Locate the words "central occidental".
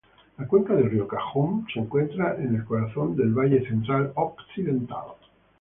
3.69-5.09